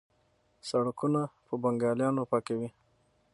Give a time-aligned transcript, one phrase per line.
[0.69, 2.69] سړکونه په بنګالیانو پاکوي.